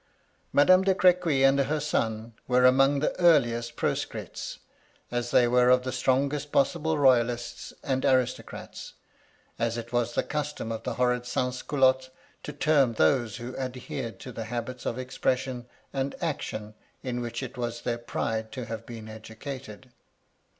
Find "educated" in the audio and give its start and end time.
19.07-19.91